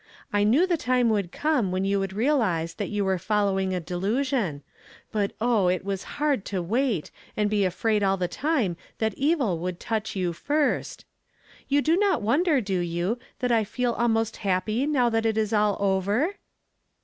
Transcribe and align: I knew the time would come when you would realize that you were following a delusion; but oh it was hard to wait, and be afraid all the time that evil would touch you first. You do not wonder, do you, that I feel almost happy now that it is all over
I 0.33 0.43
knew 0.43 0.65
the 0.65 0.77
time 0.77 1.09
would 1.11 1.31
come 1.31 1.71
when 1.71 1.85
you 1.85 1.99
would 1.99 2.11
realize 2.13 2.73
that 2.73 2.89
you 2.89 3.05
were 3.05 3.19
following 3.19 3.71
a 3.71 3.79
delusion; 3.79 4.63
but 5.11 5.33
oh 5.39 5.67
it 5.67 5.85
was 5.85 6.03
hard 6.17 6.43
to 6.45 6.59
wait, 6.63 7.11
and 7.37 7.51
be 7.51 7.65
afraid 7.65 8.01
all 8.01 8.17
the 8.17 8.27
time 8.27 8.77
that 8.97 9.13
evil 9.13 9.59
would 9.59 9.79
touch 9.79 10.15
you 10.15 10.33
first. 10.33 11.05
You 11.67 11.83
do 11.83 11.95
not 11.97 12.23
wonder, 12.23 12.59
do 12.61 12.79
you, 12.79 13.19
that 13.41 13.51
I 13.51 13.63
feel 13.63 13.93
almost 13.93 14.37
happy 14.37 14.87
now 14.87 15.07
that 15.11 15.23
it 15.27 15.37
is 15.37 15.53
all 15.53 15.77
over 15.79 16.37